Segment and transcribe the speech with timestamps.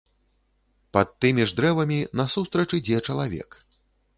[0.95, 3.49] Пад тымі ж дрэвамі насустрач ідзе чалавек.